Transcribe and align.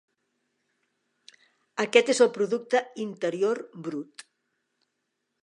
Aquest 1.83 2.09
és 2.15 2.23
el 2.27 2.31
producte 2.39 2.83
interior 3.05 3.63
brut. 3.89 4.27